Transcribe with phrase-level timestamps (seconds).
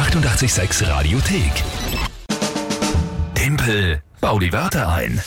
[0.00, 1.52] 886 Radiothek.
[3.34, 5.20] Tempel, bau die Wörter ein.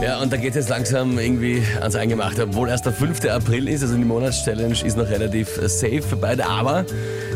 [0.00, 2.44] Ja, und da geht es jetzt langsam irgendwie ans Eingemachte.
[2.44, 3.24] Obwohl erst der 5.
[3.28, 6.46] April ist, also die Monatschallenge ist noch relativ safe für beide.
[6.46, 6.84] Aber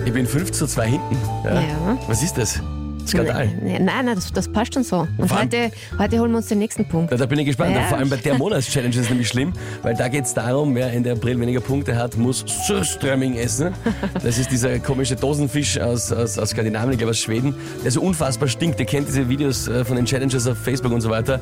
[0.05, 1.19] ich bin 5 zu 2 hinten.
[1.45, 1.55] Ja.
[1.55, 1.99] Ja.
[2.07, 2.61] Was ist das?
[3.07, 3.49] Skandal.
[3.63, 5.07] Nein, nein, das, das passt schon so.
[5.19, 7.11] Und heute, heute holen wir uns den nächsten Punkt.
[7.11, 7.75] Na, da bin ich gespannt.
[7.75, 7.83] Ja.
[7.83, 9.53] Vor allem bei der Monatschallenge ist es nämlich schlimm,
[9.83, 13.73] weil da geht es darum, wer Ende April weniger Punkte hat, muss Surströmming essen.
[14.23, 17.55] Das ist dieser komische Dosenfisch aus, aus, aus Skandinavien, ich glaube aus Schweden,
[17.85, 18.81] der so unfassbar stinkt.
[18.81, 21.41] Ihr kennt diese Videos äh, von den Challenges auf Facebook und so weiter,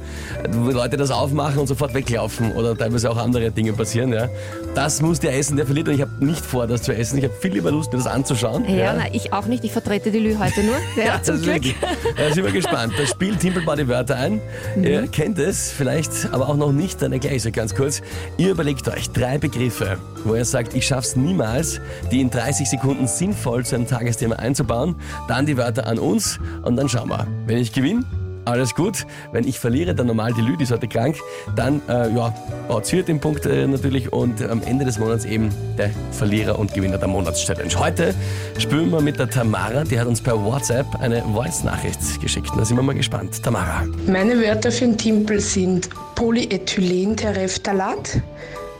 [0.51, 4.12] wo Leute das aufmachen und sofort weglaufen oder teilweise auch andere Dinge passieren.
[4.12, 4.29] Ja.
[4.74, 7.19] Das muss der essen, der verliert und ich habe nicht vor, das zu essen.
[7.19, 8.65] Ich habe viel lieber Lust, mir das anzuschauen.
[8.69, 9.65] Ja, nein, ich auch nicht.
[9.65, 10.74] Ich vertrete die Lü heute nur.
[11.05, 11.54] Ja, zum Glück.
[11.55, 11.75] Wirklich-
[12.17, 12.93] Da sind wir gespannt.
[12.99, 14.41] Da spielt Timpelbar die Wörter ein.
[14.81, 17.01] Ihr kennt es vielleicht, aber auch noch nicht.
[17.03, 18.03] Dann erkläre ich es euch ganz kurz.
[18.37, 21.80] Ihr überlegt euch drei Begriffe, wo ihr sagt, ich schaff's niemals,
[22.13, 24.97] die in 30 Sekunden sinnvoll zu einem Tagesthema einzubauen.
[25.29, 27.27] Dann die Wörter an uns und dann schauen wir.
[27.47, 28.05] Wenn ich gewinne,
[28.45, 29.06] alles gut.
[29.32, 31.16] Wenn ich verliere, dann normal die Lü, die ist heute krank.
[31.54, 32.34] Dann, äh, ja,
[32.68, 36.74] baut sie den Punkt äh, natürlich und am Ende des Monats eben der Verlierer und
[36.74, 37.78] Gewinner der Monatschallenge.
[37.78, 38.15] Heute
[38.59, 42.50] spielen wir mit der Tamara, die hat uns per WhatsApp eine Voice-Nachricht geschickt.
[42.56, 43.42] Da sind wir mal gespannt.
[43.42, 43.84] Tamara.
[44.06, 48.20] Meine Wörter für den Timpel sind Polyethylentereftalat.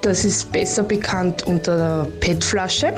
[0.03, 2.95] Das ist besser bekannt unter der PET-Flasche.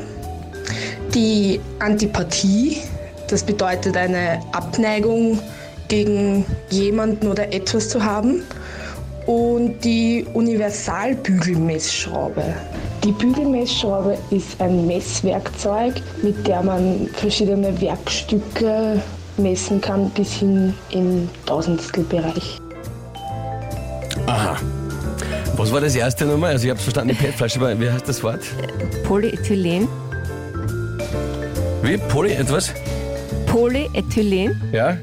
[1.15, 2.79] Die Antipathie,
[3.29, 5.39] das bedeutet eine Abneigung
[5.89, 8.43] gegen jemanden oder etwas zu haben.
[9.27, 12.43] Und die Universalbügelmessschraube.
[13.03, 19.03] Die Bügelmessschraube ist ein Messwerkzeug, mit der man verschiedene Werkstücke
[19.37, 22.59] messen kann bis hin im Tausendstelbereich.
[24.27, 24.57] Aha.
[25.57, 26.53] Was war das erste nochmal?
[26.53, 28.43] Also ich habe verstanden, die PET-Flasche, aber wie heißt das Wort?
[29.05, 29.89] Polyethylen.
[31.83, 31.97] Wie?
[31.97, 32.73] Poly etwas?
[33.47, 34.61] Polyethylen.
[34.73, 34.99] Ja?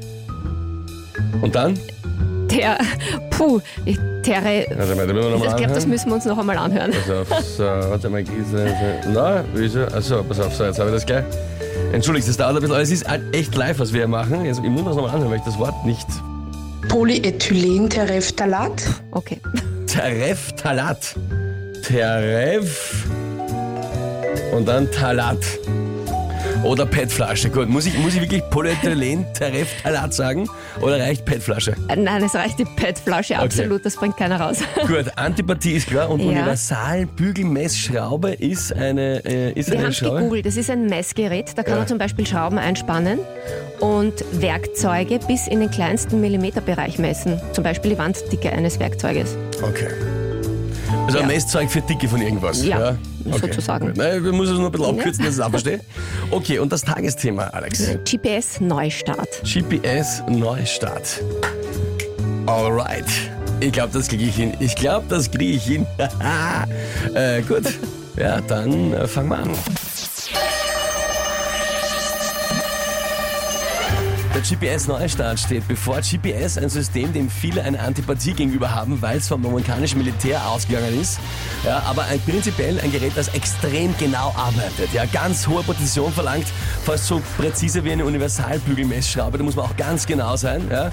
[1.42, 1.78] Und dann?
[2.50, 2.78] Der,
[3.30, 6.38] puh, ich, Terre, Also, da müssen wir nochmal ich glaube, das müssen wir uns noch
[6.38, 6.92] einmal anhören.
[6.92, 8.74] Pass auf, so, warte mal, diese,
[9.12, 9.82] na, wieso?
[9.86, 11.24] Achso, pass auf, so, jetzt habe ich das gleich.
[11.92, 14.46] Entschuldigt, das dauert ein bisschen, aber es ist halt echt live, was wir hier machen.
[14.46, 16.06] Also, ich muss das nochmal anhören, weil ich das Wort nicht.
[16.88, 18.82] Polyethylentereftalat.
[19.10, 19.40] Okay.
[19.86, 21.16] Teref-Talat.
[21.82, 23.06] Teref.
[24.54, 25.38] Und dann Talat.
[26.64, 27.50] Oder PET-Flasche.
[27.50, 30.48] Gut, muss ich, muss ich wirklich Polyethylen, Teref, Talat sagen?
[30.80, 31.74] Oder reicht PET-Flasche?
[31.88, 34.58] Äh, Nein, es reicht die PET-Flasche absolut, das bringt keiner raus.
[34.86, 36.28] Gut, Antipathie ist klar und Ja.
[36.28, 40.16] Universal-Bügelmessschraube ist eine, äh, ist Wir eine haben Schraube.
[40.20, 41.78] gegoogelt, das ist ein Messgerät, da kann Ja.
[41.80, 43.18] man zum Beispiel Schrauben einspannen
[43.80, 47.40] und Werkzeuge bis in den kleinsten Millimeterbereich messen.
[47.52, 49.36] Zum Beispiel die Wanddicke eines Werkzeuges.
[49.62, 49.88] Okay.
[51.06, 51.26] Also ein.
[51.26, 52.64] Messzeug für Dicke von irgendwas.
[52.64, 52.96] Ja,
[53.26, 53.46] Okay.
[53.48, 53.92] sozusagen.
[53.96, 55.80] Nein, wir müssen es nur ein bisschen abkürzen, dass ich es auch verstehe.
[56.30, 57.82] Okay, und das Tagesthema, Alex.
[58.04, 59.42] GPS-Neustart.
[59.44, 61.22] GPS Neustart.
[62.46, 63.06] Alright.
[63.60, 64.52] Ich glaube, das kriege ich hin.
[64.60, 65.86] Ich glaube, das kriege ich hin.
[67.14, 67.62] äh, gut.
[68.16, 69.50] Ja, dann äh, fangen wir an.
[74.34, 76.00] Der GPS-Neustart steht bevor.
[76.00, 81.00] GPS ein System, dem viele eine Antipathie gegenüber haben, weil es vom amerikanischen Militär ausgegangen
[81.00, 81.20] ist.
[81.64, 84.92] Ja, aber ein, prinzipiell ein Gerät, das extrem genau arbeitet.
[84.92, 86.46] Ja, ganz hohe Präzision verlangt,
[86.84, 89.38] fast so präzise wie eine Universalbügelmessschraube.
[89.38, 90.68] Da muss man auch ganz genau sein.
[90.68, 90.90] Ja.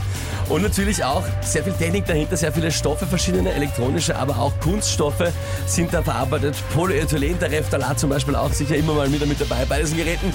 [0.47, 5.33] Und natürlich auch sehr viel Technik dahinter, sehr viele Stoffe, verschiedene elektronische, aber auch Kunststoffe
[5.65, 6.55] sind da verarbeitet.
[6.75, 10.31] Polyethylen, der Reftalat zum Beispiel auch sicher immer mal wieder mit dabei bei diesen Geräten.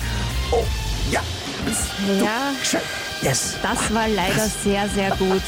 [0.51, 0.65] Oh,
[1.13, 1.21] ja.
[2.23, 2.81] Ja, Schön.
[3.23, 3.57] Yes.
[3.63, 5.43] das war leider sehr, sehr gut.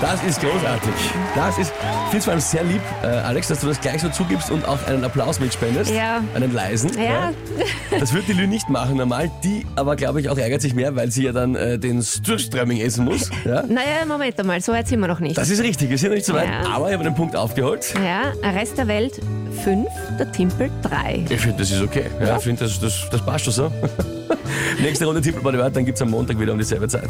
[0.00, 0.92] Das ist großartig.
[1.34, 4.02] Das ist, ich finde es vor allem sehr lieb, äh, Alex, dass du das gleich
[4.02, 5.90] so zugibst und auch einen Applaus mitspendest.
[5.90, 6.22] Ja.
[6.34, 6.90] Einen leisen.
[7.02, 7.32] Ja.
[7.98, 9.30] Das wird die Lü nicht machen normal.
[9.42, 12.80] Die aber, glaube ich, auch ärgert sich mehr, weil sie ja dann äh, den Sturströmming
[12.80, 13.30] essen muss.
[13.46, 13.62] Ja?
[13.62, 15.38] Naja, Moment einmal, so weit sind wir noch nicht.
[15.38, 16.68] Das ist richtig, wir sind noch nicht so weit, Ja.
[16.74, 17.94] aber ich habe den Punkt aufgeholt.
[18.04, 19.20] Ja, Rest der Welt
[19.64, 19.88] 5,
[20.18, 21.24] der Timpel 3.
[21.30, 22.04] Ich finde, das ist okay.
[22.20, 23.72] Ja, Ich finde, das, das, das passt schon so.
[24.80, 27.08] Nächste Runde Tippel bei dann gibt es am Montag wieder um dieselbe Zeit.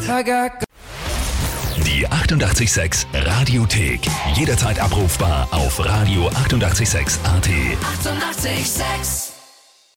[1.85, 4.03] Die 886 Radiothek.
[4.37, 7.19] Jederzeit abrufbar auf radio886.at.
[7.25, 7.25] 886!
[7.25, 9.34] 886